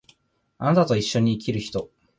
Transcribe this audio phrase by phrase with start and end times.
[0.07, 0.15] 貴
[0.65, 1.91] 方と一緒に生きる人